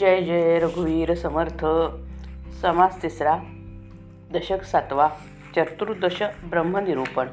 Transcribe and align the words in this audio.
जय 0.00 0.20
जय 0.20 0.58
रघुवीर 0.58 1.14
समर्थ. 1.14 1.64
समास 2.62 3.02
तिसरा 3.02 3.38
दशक 4.32 4.62
सातवा 4.62 5.08
चतुर्दश 5.56 6.22
ब्रह्मनिरूपण. 6.22 7.28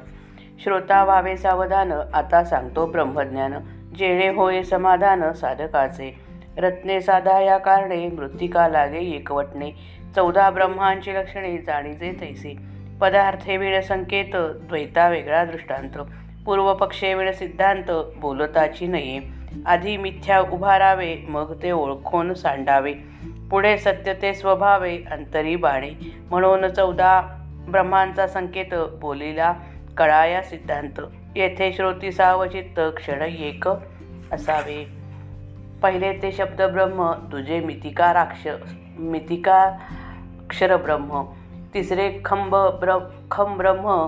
श्रोता 0.64 1.04
व्हावे 1.04 1.36
सावधान 1.36 1.92
आता 1.92 2.44
सांगतो 2.44 2.86
ब्रह्मज्ञान. 2.86 3.52
जेणे 3.98 4.28
होय 4.28 4.62
समाधान 4.62 5.32
साधकाचे. 5.32 6.18
रत्ने 6.58 7.00
साधा 7.00 7.40
या 7.40 7.58
कारणे 7.58 8.08
मृत्तिका 8.08 8.68
लागे 8.68 8.98
एकवटणे. 8.98 9.72
चौदा 10.16 10.50
ब्रह्मांची 10.50 11.14
लक्षणे 11.14 11.58
जाणीजे 11.58 12.12
तैसे. 12.20 12.56
पदार्थे 13.00 13.56
वेळ 13.56 13.80
संकेत 13.80 14.36
द्वैता 14.36 15.08
वेगळा 15.08 15.44
दृष्टांत. 15.44 15.98
पूर्वपक्षे 16.46 17.14
वेळ 17.14 17.32
सिद्धांत 17.32 17.90
बोलताची 18.16 18.86
नये. 18.86 19.37
आधी 19.66 19.96
मिथ्या 19.96 20.40
उभारावे 20.40 21.16
मग 21.28 21.62
ते 21.62 21.70
ओळखून 21.70 22.34
सांडावे. 22.34 22.92
पुढे 23.50 23.78
सत्य 23.78 24.14
ते 24.14 24.34
स्वभावे 24.34 24.98
अंतरी 25.10 25.56
बाणे. 25.56 25.90
म्हणून 26.30 26.68
चौदा 26.68 27.22
ब्रह्मांचा 27.68 28.26
संकेत 28.26 28.74
बोलीला 29.00 29.54
कळाया 29.96 30.42
सिद्धांत. 30.42 31.00
येथे 31.36 31.72
श्रोती 31.72 32.12
सावचित्त 32.12 32.80
क्षण 32.96 33.22
एक 33.22 33.68
असावे. 34.32 34.86
पहिले 35.82 36.12
ते 36.12 36.32
शब्द 36.32 36.62
ब्रह्म 36.62 37.12
तुझे 37.32 37.60
मितिका 37.60 38.12
राक्ष 38.12 38.48
मितिका 38.98 39.62
अक्षर 40.44 40.76
ब्रह्म 40.76 41.22
तिसरे 41.74 42.12
खंब 42.24 42.56
ब्र 42.56 42.98
खम 43.30 43.56
ब्रह्म 43.56 44.06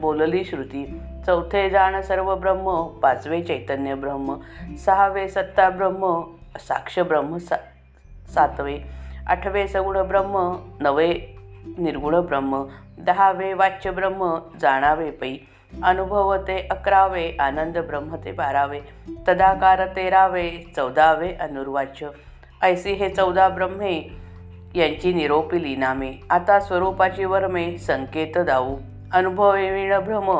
बोलली 0.00 0.44
श्रुती. 0.44 0.98
चौथे 1.26 1.68
जाण 1.70 2.00
सर्व 2.02 2.34
ब्रह्म 2.36 2.76
पाचवे 3.02 3.40
चैतन्य 3.42 3.94
ब्रह्म 3.94 4.38
सहावे 4.84 5.26
सत्ता 5.28 5.68
ब्रह्म 5.70 6.12
साक्ष 6.58 6.98
ब्रह्म 7.08 7.38
सा 7.40 7.56
सातवे 8.34 8.78
आठवे 9.30 9.66
सगुण 9.68 10.02
ब्रह्म 10.08 10.44
नवे 10.82 11.08
निर्गुण 11.78 12.20
ब्रह्म 12.22 12.64
दहावे 13.06 13.52
वाच्य 13.54 13.90
ब्रह्म 13.90 14.30
जाणावे 14.60 15.10
पै 15.20 15.36
अनुभव 15.84 16.36
ते 16.46 16.56
अकरावे 16.70 17.26
आनंद 17.40 17.78
ब्रह्म 17.88 18.16
ते 18.24 18.32
बारावे 18.32 18.80
तदाकार 19.26 19.86
तेरावे 19.96 20.48
चौदावे 20.76 21.32
अनुर्वाच्य 21.40 22.10
ऐसी 22.62 22.92
हे 23.00 23.08
चौदा 23.08 23.48
ब्रह्मे 23.48 23.92
यांची 24.76 25.12
निरोपी 25.12 25.76
नामे 25.76 26.10
आता 26.30 26.58
स्वरूपाची 26.60 27.24
वर्मे 27.24 27.66
संकेत 27.80 28.38
दाऊ 28.46 28.76
अनुभविण 29.14 29.98
भ्रम 30.00 30.30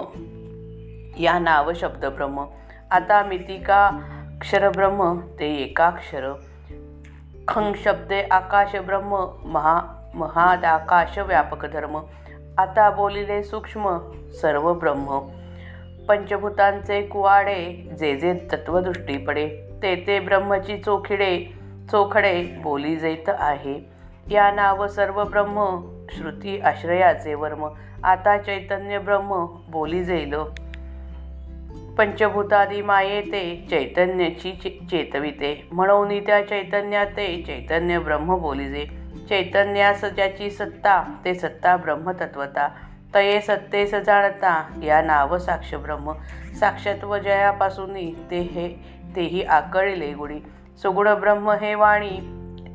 या 1.16 1.38
नाव 1.38 1.72
शब्द 1.72 2.04
ब्रह्म 2.04 2.46
आता 2.90 3.22
मितिका 3.24 3.86
अक्षरब्रह्म 3.86 5.20
ते 5.38 5.46
एकाक्षर. 5.56 6.32
खंग 7.48 7.74
शब्दे 7.74 8.22
आकाश 8.22 8.76
ब्रह्म 8.76 9.16
महा 9.44 9.76
महादाकाश 10.14 11.18
व्यापक 11.18 11.64
धर्म 11.66 11.96
आता 12.58 12.90
बोलिले 12.90 13.42
सूक्ष्म 13.42 13.98
सर्व 14.32 14.72
ब्रह्म 14.74 15.18
पंचभूतांचे 16.08 17.02
कुवाडे 17.02 17.88
जे 18.00 18.14
जे 18.16 18.32
तत्वदृष्टी 18.52 19.16
पडे 19.18 19.46
ते 19.82 19.94
ते 19.96 20.20
ब्रह्मची 20.20 20.76
चोखिडे 20.78 21.32
चोखडे 21.90 22.60
बोली 22.62 22.96
जैत 22.96 23.28
आहे. 23.28 23.76
या 24.30 24.50
नाव 24.50 24.86
सर्व 24.86 25.24
ब्रह्म 25.24 25.66
श्रुती 26.12 26.60
आश्रयाचे 26.60 27.34
वर्म. 27.34 27.68
आता 28.04 28.36
चैतन्य 28.38 28.98
ब्रह्म 28.98 29.46
बोली 29.70 30.04
जेल. 30.04 30.34
पंचभूतादी 31.98 32.82
माये 32.82 33.20
ते 33.20 33.66
चैतन्याची 33.70 34.52
चे- 34.52 34.86
चेतविते. 34.88 35.68
म्हणून 35.72 36.18
त्या 36.18 36.46
चैतन्यात 36.46 37.06
ते 37.06 37.42
चैतन्य 37.46 37.98
ब्रह्म 37.98 38.36
बोलिजे. 38.36 38.86
चैतन्यास 39.28 40.04
ज्याची 40.04 40.50
सत्ता 40.50 41.02
ते 41.24 41.34
सत्ता 41.34 41.76
ब्रह्मतत्वता. 41.76 42.68
तये 43.14 43.40
सत्तेस 43.40 43.94
जाणता 43.94 44.80
या 44.82 45.02
नाव 45.02 45.38
साक्ष 45.38 45.74
ब्रह्म. 45.74 46.12
साक्षत्व 46.60 47.18
जयापासून 47.18 47.94
ते 48.30 48.38
हे 48.38 48.68
तेही 49.16 49.42
आकळले 49.42 50.12
गुडी 50.12 50.40
सुगुण 50.82 51.14
ब्रह्म 51.14 51.50
हे 51.50 51.74
वाणी 51.74 52.20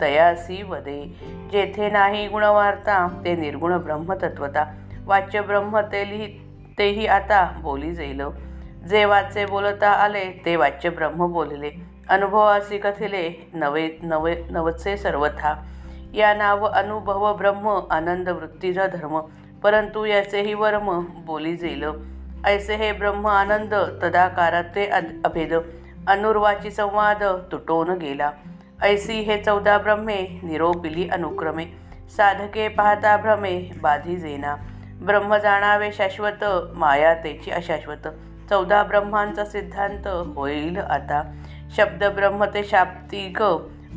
तयासी 0.02 0.64
वदे 0.64 1.16
जेथे 1.52 1.90
नाही 1.90 2.28
गुणवार्ता 2.28 3.22
ते 3.26 3.36
निर्गुण 3.36 3.78
ब्रह्मतत्वता. 3.78 4.74
वाच्य 5.06 5.42
ब्रह्म 5.42 5.80
ते 5.80 6.10
लिहि 6.10 6.40
तेही 6.78 7.08
आता 7.08 7.60
बोली 7.62 7.94
जाईल 7.94 8.22
जे 8.90 9.06
वाचे 9.06 9.46
बोलता 9.46 9.90
आले 9.90 10.42
ते 10.46 10.56
वाच्य 10.56 10.90
ब्रह्म 10.90 11.28
बोलले. 11.28 11.72
अनुभवासी 12.10 12.78
कथिले 12.78 13.50
नवे 13.54 14.00
नवे 14.04 14.48
नवचे 14.52 14.98
सर्वथा. 14.98 15.64
या 16.14 16.34
नाव 16.34 16.66
अनुभव 16.66 17.38
ब्रह्म 17.38 17.88
आनंद 17.92 18.30
वृत्तीचा 18.30 18.88
धर्म. 18.88 19.20
परंतु 19.64 20.06
याचेही 20.06 20.54
वर्म 20.54 21.02
बोली 21.26 21.56
जेल 21.56 21.84
ऐसे 22.46 22.76
हे 22.76 22.92
ब्रह्म 22.92 23.28
आनंद 23.28 23.74
तदाकारात 24.02 24.64
ते 24.64 24.86
अभेद. 25.26 25.54
अनुर्वाची 26.08 26.72
संवाद 26.72 27.24
तुटोन 27.24 27.98
गेला. 27.98 28.32
ऐसी 28.84 29.14
हे 29.14 29.42
चौदा 29.44 29.78
ब्रह्मे 29.78 30.40
निरोपिली 30.44 31.10
अनुक्रमे. 31.10 31.66
साधके 32.18 32.68
पाहता 32.70 33.18
भ्रमे 33.18 33.72
बाधी 33.82 34.16
जेना. 34.16 34.56
ब्रह्म 35.02 35.38
जाणावे 35.38 35.92
शाश्वत 35.92 36.44
माया 36.76 37.14
त्याची 37.14 37.52
अशाश्वत. 37.52 38.08
चौदा 38.50 38.84
ब्रह्मांचा 38.84 39.46
सिद्धांत 39.46 40.08
होईल 40.08 40.78
आता. 40.78 41.24
शब्द 41.78 42.04
ब्रह्म 42.04 42.46
ते 42.46 42.64
शाब्दिक 42.64 43.44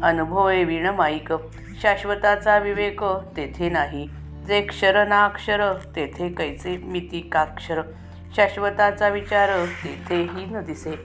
अनुभवे 0.03 0.65
विण 0.65 0.87
माईक 0.87 1.33
शाश्वताचा 1.83 2.59
विवेक 2.59 3.05
तेथे 3.05 3.69
नाही. 3.69 4.09
जे 4.47 4.61
क्षर 4.61 5.07
नाक्षर 5.07 5.73
तेथे 5.97 6.29
कैचे 6.29 6.77
मितिकाक्षर. 6.77 7.81
शाश्वताचा 8.37 9.09
विचार 9.09 9.51
तेथेही 9.85 10.45
न 10.45 10.61
दिसे. 10.61 11.03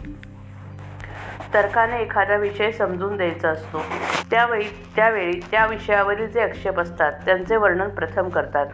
तर्काने 1.53 2.01
एखादा 2.01 2.35
विषय 2.35 2.71
समजून 2.71 3.17
द्यायचा 3.17 3.49
असतो. 3.49 3.81
त्यावेळी 4.31 4.65
त्यावेळी 4.95 5.39
त्या 5.51 5.65
विषयावरील 5.65 6.27
जे 6.27 6.41
आक्षेप 6.41 6.79
असतात 6.79 7.11
त्यांचे 7.25 7.55
वर्णन 7.55 7.89
प्रथम 7.89 8.29
करतात. 8.29 8.65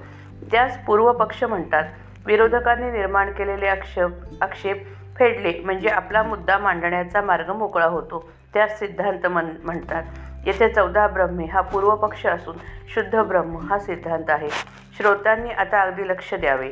त्यास 0.52 0.78
पूर्वपक्ष 0.86 1.44
म्हणतात. 1.44 1.84
विरोधकांनी 2.28 2.92
निर्माण 2.92 3.32
केलेले 3.32 3.68
आक्षेप 3.68 4.10
आक्षेप 4.42 4.86
फेडले 5.18 5.60
म्हणजे 5.66 5.90
आपला 5.90 6.24
मुद्दा 6.24 6.58
मांडण्याचा 6.58 7.22
मार्ग 7.22 7.50
मोकळा 7.50 7.86
होतो 7.86 8.30
त्यास 8.54 8.80
सिद्धांत 8.80 9.28
म्हण 9.28 9.46
म्हणतात. 9.64 10.04
येथे 10.46 10.70
चौदा 10.70 11.08
ब्रह्मे 11.08 11.46
हा 11.46 11.62
पूर्वपक्ष 11.62 12.26
असून 12.26 12.56
शुद्ध 12.94 13.22
ब्रह्म 13.22 13.58
हा 13.58 13.80
सिद्धांत 13.80 14.30
आहे. 14.30 14.50
श्रोत्यांनी 14.98 15.50
आता 15.50 15.82
अगदी 15.82 16.08
लक्ष 16.08 16.34
द्यावे. 16.34 16.72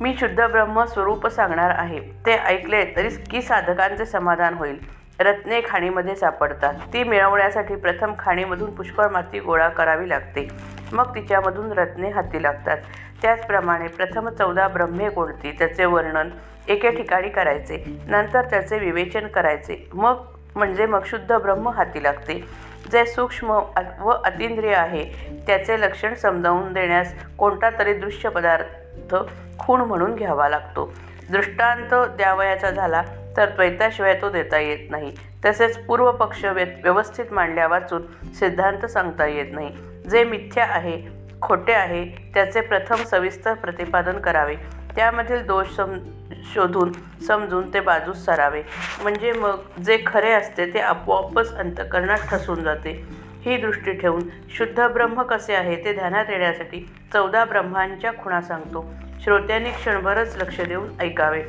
मी 0.00 0.14
शुद्ध 0.20 0.46
ब्रह्म 0.46 0.84
स्वरूप 0.84 1.26
सांगणार 1.26 1.70
आहे. 1.70 2.00
ते 2.26 2.32
ऐकले 2.32 2.84
तरी 2.96 3.08
की 3.30 3.42
साधकांचे 3.42 4.06
समाधान 4.06 4.54
होईल. 4.54 4.97
रत्ने 5.20 5.60
खाणीमध्ये 5.60 6.16
सापडतात. 6.16 6.74
ती 6.92 7.04
मिळवण्यासाठी 7.04 7.74
प्रथम 7.74 8.12
खाणीमधून 8.18 8.74
पुष्कळ 8.74 9.04
माती 9.06 9.40
गोळा 9.40 9.68
करावी 9.68 10.08
लागते. 10.08 10.48
मग 10.92 11.14
तिच्यामधून 11.14 11.72
रत्ने 11.72 12.10
हाती 12.10 12.42
लागतात. 12.42 12.78
त्याचप्रमाणे 13.22 13.86
प्रथम 13.86 14.28
चौदा 14.28 14.68
ब्रह्मे 14.68 15.08
कोणती? 15.08 15.56
त्याचे 15.58 15.84
वर्णन 15.84 16.28
एके 16.68 16.90
ठिकाणी 16.90 17.28
करायचे. 17.28 18.02
नंतर 18.06 18.42
त्याचे 18.42 18.78
विवेचन 18.78 19.26
करायचे. 19.26 19.88
मग 19.94 20.22
म्हणजे 20.54 20.86
मग 20.86 21.00
शुद्ध 21.06 21.32
ब्रह्म 21.32 21.68
हाती 21.68 22.02
लागते. 22.02 22.48
जे 22.92 23.06
सूक्ष्म 23.06 23.60
अ- 23.76 23.82
व 24.00 24.08
अतिंद्रिय 24.08 24.74
आहे 24.74 25.04
त्याचे 25.46 25.80
लक्षण 25.80 26.14
समजावून 26.14 26.72
देण्यास 26.72 27.14
कोणता 27.38 27.70
तरी 27.70 27.94
दृश्य 27.94 28.28
पदार्थ 28.28 29.14
खूण 29.58 29.80
म्हणून 29.80 30.14
घ्यावा 30.14 30.48
लागतो. 30.48 30.94
दृष्टांत 31.30 32.16
द्यावयाचा 32.16 32.70
झाला 32.70 33.02
तर 33.38 33.46
द्वैताशिवाय 33.46 34.14
तो 34.14 34.30
देता 34.30 34.58
येत 34.58 34.90
नाही. 34.90 35.12
तसेच 35.44 35.78
पूर्वपक्ष 35.86 36.44
व्य 36.44 36.64
व्यवस्थित 36.64 37.24
मांडल्या 37.30 37.66
वाचून 37.66 38.32
सिद्धांत 38.32 38.86
सांगता 38.86 39.26
येत 39.26 39.46
नाही. 39.52 39.68
जे 40.10 40.24
मिथ्या 40.24 40.64
आहे 40.64 41.18
खोटे 41.42 41.72
आहे 41.72 42.04
त्याचे 42.34 42.60
प्रथम 42.60 42.96
सविस्तर 42.96 43.54
प्रतिपादन 43.54 44.18
करावे. 44.18 44.54
त्यामधील 44.96 45.46
दोष 45.46 45.68
सम 45.68 45.94
शोधून 46.54 46.92
समजून 47.26 47.74
ते 47.74 47.80
बाजूस 47.80 48.24
सरावे. 48.24 48.62
म्हणजे 49.02 49.32
मग 49.32 49.80
जे 49.86 50.02
खरे 50.06 50.32
असते 50.32 50.74
ते 50.74 50.78
आपोआपच 50.78 51.54
अंतकरणात 51.54 52.18
ठसून 52.30 52.62
जाते. 52.62 53.06
ही 53.40 53.56
दृष्टी 53.56 53.92
ठेवून 53.92 54.22
शुद्ध 54.50 54.86
ब्रह्म 54.86 55.22
कसे 55.22 55.54
आहे 55.54 55.84
ते 55.84 55.92
ध्यानात 55.92 56.24
येण्यासाठी 56.28 56.80
चौदा 57.12 57.44
ब्रह्मांच्या 57.44 58.12
खुणा 58.12 58.40
सांगतो. 58.40 58.94
श्रोत्यांनी 59.24 59.70
क्षणभरच 59.70 60.36
लक्ष 60.36 60.60
देऊन 60.60 60.88
ऐकावे. 61.00 61.42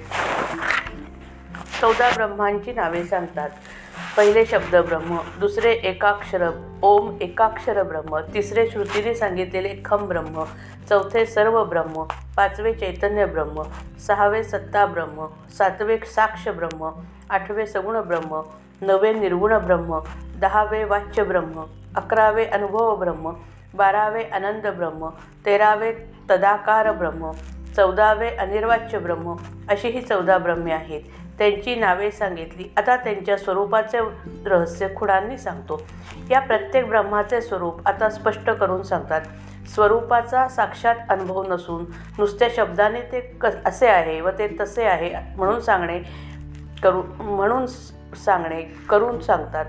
चौदा 1.82 2.10
ब्रह्मांची 2.16 2.74
नावे 2.74 3.04
सांगतात. 3.04 3.50
पहिले 4.18 4.44
शब्द 4.46 4.76
ब्रह्म 4.76 5.18
दुसरे 5.40 5.72
एकाक्षर 5.90 6.44
ओम 6.84 7.10
एकाक्षर 7.22 7.82
ब्रह्म 7.84 8.20
तिसरे 8.34 8.66
श्रुतीने 8.68 9.14
सांगितलेले 9.16 9.74
खम 9.86 10.06
ब्रह्म 10.08 10.44
चौथे 10.90 11.26
सर्व 11.26 11.64
ब्रह्म 11.64 12.04
पाचवे 12.38 12.74
चैतन्य 12.74 13.26
ब्रह्म 13.26 13.64
सहावे 14.08 14.44
सत्ता 14.44 14.86
ब्रह्म 14.86 15.28
सातवे 15.58 15.98
साक्ष 16.16 16.48
ब्रह्म 16.58 16.92
आठवे 17.32 17.66
सगुण 17.66 18.00
ब्रह्म 18.08 18.42
नवे 18.82 19.14
निर्गुण 19.14 19.58
ब्रह्म 19.60 20.00
दहावे 20.42 20.84
वाच्य 20.84 21.24
ब्रह्म 21.24 21.66
अकरावे 21.98 22.46
अनुभव 22.58 22.96
ब्रह्म 22.96 23.36
बारावे 23.78 24.24
आनंद 24.34 24.68
ब्रह्म 24.78 25.10
तेरावे 25.46 25.92
तदाकार 26.30 26.92
ब्रह्म 26.94 27.32
चौदावे 27.76 28.30
अनिर्वाच्य 28.38 29.00
ब्रह्म 29.00 29.38
अशी 29.70 29.88
ही 29.88 30.02
चौदा 30.02 30.38
ब्रह्मे 30.38 30.72
आहेत. 30.72 31.04
त्यांची 31.40 31.76
नावे 31.76 32.12
सांगितली. 32.12 32.74
आता 32.78 32.96
त्यांच्या 32.96 33.38
स्वरूपाचे 33.38 34.00
रहस्य 34.46 34.88
खुणांनी 34.96 35.38
सांगतो. 35.38 35.82
या 36.30 36.40
प्रत्येक 36.40 36.88
ब्रह्माचे 36.88 37.42
स्वरूप 37.42 37.88
आता 37.88 38.10
स्पष्ट 38.10 38.50
करून 38.50 38.84
सांगतात. 38.84 39.22
स्वरूपाचा 39.68 40.48
साक्षात 40.48 40.96
अनुभव 41.10 41.44
नसून 41.44 41.86
नुसत्या 42.20 42.48
शब्दाने 42.56 43.02
ते 43.02 43.20
क 43.20 43.46
असे 43.66 43.88
आहे 43.88 44.22
व 44.22 44.30
ते 44.30 44.56
तसे 44.60 44.84
आहे 44.84 45.36
म्हणून 45.36 45.62
सांगणे 45.62 46.00
करू 46.84 47.02
म्हणून 47.20 47.66
सांगणे 48.16 48.62
करून 48.90 49.20
सांगतात. 49.20 49.66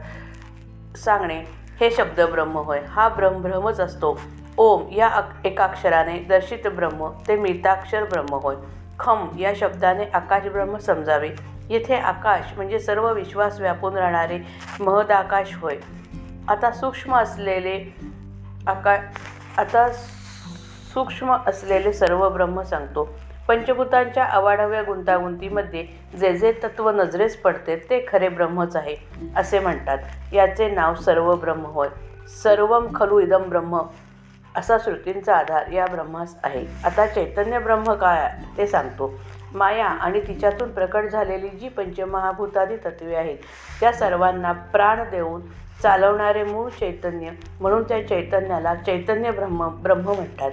सांगणे 0.97 1.45
हे 1.81 1.91
शब्द 1.91 2.21
ब्रह्म 2.21 2.59
होय. 2.59 2.81
हा 2.89 3.09
ब्रह्म 3.09 3.71
असतो. 3.71 4.21
ओम 4.57 4.89
या 4.93 5.11
एकाक्षराने 5.45 6.19
दर्शित 6.19 6.67
ब्रह्म 6.67 7.11
ते 7.29 7.37
मिताक्षर 7.37 8.05
ब्रह्म 8.05 8.35
होय. 8.35 8.57
खम 8.99 9.27
या 9.39 9.53
शब्दाने 9.57 10.05
आकाश 10.05 10.47
ब्रह्म 10.47 10.77
समजावे. 10.77 11.29
येथे 11.71 11.95
आकाश 11.95 12.53
म्हणजे 12.57 12.79
सर्व 12.79 13.13
विश्वास 13.13 13.61
व्यापून 13.61 13.97
राहणारे 13.97 14.39
महदाकाश 14.81 15.57
होय. 15.57 15.77
आता 16.49 16.71
सूक्ष्म 16.71 17.17
असलेले 17.17 17.95
आका 18.67 18.97
आता 19.59 19.89
सूक्ष्म 20.95 21.37
असलेले 21.47 21.93
सर्व 21.93 22.29
ब्रह्म 22.29 22.63
सांगतो. 22.63 23.09
पंचभूतांच्या 23.49 24.25
अवाढव्या 24.25 24.83
गुंतागुंतीमध्ये 24.83 25.87
जे 26.21 26.33
जे 26.39 26.53
तत्व 26.53 26.91
नजरेस 26.91 27.37
पडते 27.37 27.77
ते 27.91 28.05
खरे 28.09 28.29
ब्रह्मच 28.29 28.77
आहे 28.77 28.97
असे 29.37 29.59
म्हणतात. 29.59 29.99
याचे 30.33 30.71
नाव 30.71 30.95
सर्व 30.95 31.35
ब्रह्म 31.37 31.65
होय. 31.67 31.89
सर्वम 32.43 32.87
खलु 32.95 33.21
इदम 33.21 33.43
ब्रह्म 33.43 33.83
असा 34.57 34.79
श्रुतींचा 34.79 35.37
आधार 35.37 35.71
या 35.73 35.87
ब्रह्मास 35.87 36.37
आहे. 36.43 36.67
आता 36.85 37.07
चैतन्य 37.07 37.59
ब्रह्म 37.59 37.93
काय 37.95 38.33
ते 38.59 38.67
सांगतो. 38.67 39.15
माया 39.53 39.87
आणि 39.87 40.21
तिच्यातून 40.21 40.71
प्रकट 40.73 41.07
झालेली 41.07 41.49
जी 41.51 41.69
पंचमहाभूतादी 41.69 42.77
तत्वे 42.77 43.15
आहेत 43.17 43.39
त्या 43.81 43.93
सर्वांना 43.93 44.53
प्राण 44.73 45.03
देऊन 45.11 45.41
चालवणारे 45.81 46.43
मूळ 46.45 46.69
चैतन्य 46.71 47.31
म्हणून 47.61 47.83
त्या 47.83 48.07
चैतन्याला 48.09 48.75
चैतन्य 48.77 49.31
ब्रह्म 49.31 49.69
ब्रह्म 49.83 50.15
म्हणतात. 50.15 50.51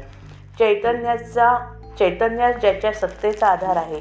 चैतन्याचा 0.58 1.56
चैतन्यास 2.00 2.56
ज्याच्या 2.56 2.92
सत्तेचा 2.94 3.48
आधार 3.48 3.76
आहे 3.76 4.00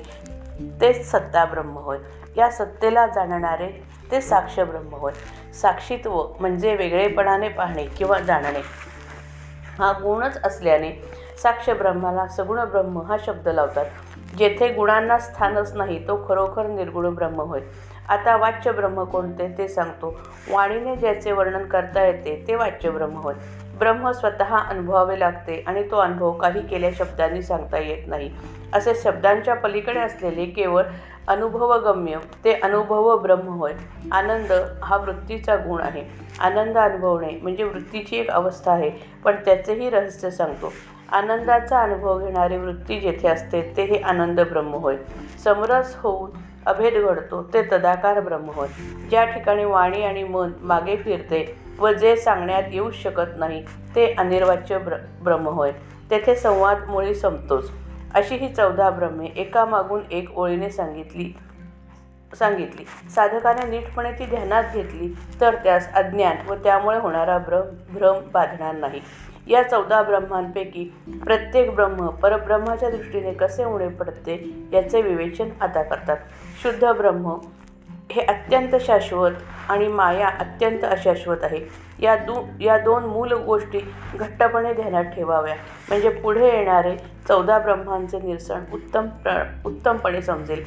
तेच 0.80 1.10
सत्ता 1.10 1.44
ब्रह्म 1.44 1.76
होय. 1.78 1.98
या 2.36 2.50
सत्तेला 2.50 3.06
जाणणारे 3.06 3.68
ते 4.10 4.20
साक्ष 4.20 4.58
ब्रह्म 4.60 4.94
होय. 4.94 5.12
साक्षीत्व 5.54 6.22
म्हणजे 6.40 6.74
वेगळेपणाने 6.76 7.48
पाहणे 7.48 7.86
किंवा 7.88 8.18
जाणणे. 8.18 8.62
हा 9.78 9.92
गुणच 9.92 10.38
असल्याने 10.44 10.90
साक्ष 11.42 11.70
ब्रह्माला 11.70 12.26
सगुण 12.26 12.64
ब्रह्म 12.64 13.02
हा 13.02 13.16
शब्द 13.26 13.48
लावतात. 13.48 13.84
जेथे 14.36 14.68
गुणांना 14.68 15.18
स्थानच 15.18 15.74
नाही 15.76 16.08
तो 16.08 16.24
खरोखर 16.28 16.66
निर्गुण 16.66 17.14
ब्रह्म 17.14 17.40
होय. 17.40 17.60
आता 18.08 18.36
वाच्य 18.36 18.72
ब्रह्म 18.72 19.04
कोणते 19.04 19.54
ते 19.58 19.68
सांगतो. 19.68 20.14
वाणीने 20.50 20.96
ज्याचे 20.96 21.32
वर्णन 21.32 21.66
करता 21.66 22.04
येते 22.04 22.44
ते 22.48 22.54
वाच्य 22.54 22.90
ब्रह्म 22.90 23.16
होय. 23.16 23.34
ब्रह्म 23.78 24.10
स्वतः 24.10 24.56
अनुभवावे 24.56 25.20
लागते 25.20 25.64
आणि 25.66 25.82
तो 25.90 25.96
अनुभव 25.96 26.32
काही 26.32 26.66
केल्या 26.66 26.90
शब्दांनी 26.98 27.42
सांगता 27.42 27.78
येत 27.78 28.08
नाही. 28.08 28.30
असे 28.72 28.94
शब्दांच्या 28.94 29.54
पलीकडे 29.54 30.00
असलेले 30.00 30.46
केवळ 30.46 30.82
अनुभवगम्य 31.28 32.16
ते 32.44 32.52
अनुभव 32.52 33.18
ब्रह्म 33.18 33.48
होय. 33.48 33.72
आनंद 34.12 34.52
हा 34.84 34.96
वृत्तीचा 34.96 35.56
गुण 35.56 35.80
आहे. 35.80 36.04
आनंद 36.40 36.78
अनुभवणे 36.78 37.38
म्हणजे 37.42 37.64
वृत्तीची 37.64 38.16
एक 38.16 38.30
अवस्था 38.30 38.72
आहे 38.72 38.90
पण 39.24 39.36
त्याचेही 39.44 39.90
रहस्य 39.90 40.30
सांगतो. 40.30 40.72
आनंदाचा 41.12 41.82
अनुभव 41.82 42.18
घेणारी 42.18 42.56
वृत्ती 42.56 43.00
जेथे 43.00 43.28
असते 43.28 43.74
ते 43.76 43.82
हे 43.82 43.98
आनंद 43.98 44.40
ब्रह्म 44.40 44.74
होय. 44.74 44.96
समरस 45.44 45.96
होऊन 45.96 46.30
अभेद 46.66 46.94
घडतो 46.94 47.42
ते 47.42 47.62
तदाकार 47.62 48.20
ब्रह्म 48.20 48.50
होय. 48.50 48.68
ज्या 49.10 49.24
ठिकाणी 49.24 49.64
वाणी 49.64 50.02
आणि 50.02 50.24
मन 50.24 50.52
मागे 50.62 50.96
फिरते 50.96 51.65
व 51.78 51.92
जे 51.92 52.16
सांगण्यात 52.16 52.62
येऊ 52.72 52.90
शकत 52.90 53.38
नाही. 53.38 53.64
ते 53.94 54.14
अनिर्वाच्य 54.18 54.78
ब्र 54.78 54.96
ब्रह्म 55.22 55.48
होय. 55.48 55.72
तेथे 56.10 56.34
संवाद 56.36 56.84
मुळी 56.88 57.14
संपतोच. 57.14 57.70
अशी 58.14 58.36
ही 58.36 58.48
चौदा 58.54 58.90
ब्रह्मे 58.90 59.26
एकामागून 59.26 60.00
एक 60.10 60.38
ओळीने 60.38 60.70
सांगितली 60.70 61.36
सांगितली. 62.38 62.84
साधकाने 63.10 63.66
नीटपणे 63.66 64.12
ती 64.12 64.26
ध्यानात 64.26 64.64
घेतली 64.74 65.08
तर 65.40 65.54
त्यास 65.54 65.92
अज्ञान 65.92 66.36
व 66.48 66.54
त्यामुळे 66.54 66.98
होणारा 66.98 67.38
भ्रम 67.38 67.94
भ्रम 67.94 68.14
बाधणार 68.32 68.74
नाही. 68.74 69.00
या 69.46 69.62
चौदा 69.62 70.02
ब्रह्मांपैकी 70.02 70.84
प्रत्येक 71.24 71.74
ब्रह्म 71.74 72.06
परब्रह्माच्या 72.08 72.90
दृष्टीने 72.90 73.32
कसे 73.32 73.64
उणे 73.64 73.88
पडते 73.88 74.52
याचे 74.72 75.02
विवेचन 75.02 75.48
आता 75.60 75.82
करतात. 75.82 76.16
शुद्ध 76.62 76.84
ब्रह्म 76.84 77.34
हे 78.10 78.20
अत्यंत 78.20 78.74
शाश्वत 78.80 79.32
आणि 79.68 79.86
माया 79.88 80.28
अत्यंत 80.28 80.84
अशाश्वत 80.84 81.36
आहे. 81.42 81.60
या 81.98 82.16
दू 82.16 82.34
या 82.60 82.78
दोन 82.78 83.04
मूल 83.04 83.32
गोष्टी 83.32 83.80
घट्टपणे 84.14 84.72
ध्यानात 84.74 85.04
ठेवाव्या. 85.04 85.54
म्हणजे 85.88 86.08
पुढे 86.08 86.46
येणारे 86.46 86.96
चौदा 87.28 87.58
ब्रह्मांचे 87.58 88.18
निरसन 88.18 88.64
उत्तम 88.72 89.06
प्र 89.24 89.42
उत्तमपणे 89.64 90.22
समजेल. 90.22 90.62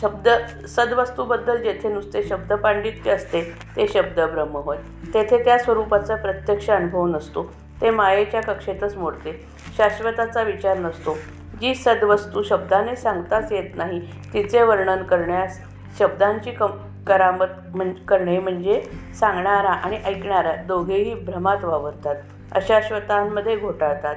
शब्द 0.00 0.28
सद्वस्तूबद्दल 0.68 1.62
जेथे 1.62 1.88
नुसते 1.88 2.22
शब्द 2.22 2.52
पांडित्य 2.52 3.10
असते 3.10 3.42
ते 3.76 3.86
शब्द 3.88 4.20
ब्रह्म 4.20 4.56
होय. 4.56 4.76
तेथे 5.14 5.44
त्या 5.44 5.58
स्वरूपाचा 5.58 6.14
प्रत्यक्ष 6.14 6.70
अनुभव 6.70 7.06
नसतो. 7.06 7.42
ते 7.80 7.90
मायेच्या 7.90 8.40
कक्षेतच 8.40 8.96
मोडते. 8.96 9.40
शाश्वताचा 9.76 10.42
विचार 10.42 10.78
नसतो. 10.78 11.16
जी 11.60 11.74
सद्वस्तू 11.74 12.42
शब्दाने 12.42 12.96
सांगताच 12.96 13.52
येत 13.52 13.76
नाही 13.76 14.00
तिचे 14.34 14.62
वर्णन 14.62 15.02
करण्यास 15.02 15.60
शब्दांची 15.98 16.50
कम 16.50 16.70
करामत 17.06 17.74
म्हण 17.74 17.92
करणे 18.08 18.38
म्हणजे 18.38 18.80
सांगणारा 19.14 19.70
आणि 19.70 19.98
ऐकणारा 20.04 20.54
दोघेही 20.56 21.14
भ्रमात 21.14 21.64
वावरतात. 21.64 22.14
अशाश्वतांमध्ये 22.52 23.56
घोटाळतात. 23.56 24.16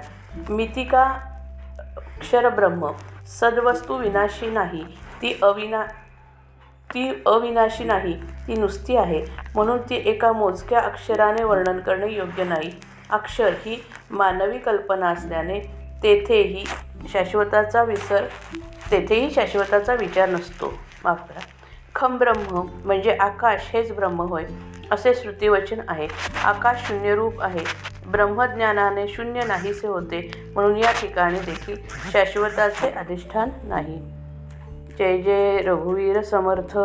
मितिका 0.49 1.03
अक्षरब्रह्म 1.79 2.91
सद्वस्तू 3.27 3.97
विनाशी 3.97 4.49
नाही 4.49 4.83
ती 5.21 5.39
अविना 5.41 5.83
ती 6.89 7.09
अविनाशी 7.25 7.83
नाही 7.83 8.13
ती 8.47 8.55
नुसती 8.55 8.95
आहे. 8.97 9.25
म्हणून 9.55 9.81
ती 9.81 9.95
एका 10.05 10.31
मोजक्या 10.31 10.79
अक्षराने 10.79 11.43
वर्णन 11.43 11.79
करणे 11.79 12.11
योग्य 12.13 12.43
नाही. 12.43 12.71
अक्षर 13.09 13.53
ही 13.65 13.81
मानवी 14.11 14.57
कल्पना 14.59 15.09
असल्याने 15.09 15.59
तेथेही 16.03 16.63
शाश्वताचा 17.13 17.83
विसर 17.83 18.25
तेथेही 18.91 19.31
शाश्वताचा 19.31 19.93
विचार 19.93 20.29
नसतो. 20.29 20.73
माफ 21.03 21.27
करा. 21.29 21.39
खम 21.97 22.17
ब्रह्म 22.17 22.67
म्हणजे 22.85 23.17
आकाश 23.19 23.69
हेच 23.73 23.91
ब्रह्म 23.91 24.21
होय 24.21 24.43
असे 24.91 25.13
श्रुतिवचन 25.13 25.81
आहे. 25.87 26.07
आकाश 26.43 26.87
शून्यरूप 26.87 27.41
आहे. 27.41 27.59
ब्रह्मज्ञानाने 28.11 29.07
शून्य 29.07 29.43
नाहीसे 29.43 29.87
होते 29.87 30.31
म्हणून 30.53 30.77
या 30.77 30.91
ठिकाणी 30.91 31.39
देखील 31.39 31.75
शाश्वताचे 32.13 32.89
अधिष्ठान 32.89 33.49
नाही. 33.63 33.97
जय 34.99 35.17
जय 35.17 35.57
रघुवीर 35.57 36.21
समर्थ. 36.21 36.77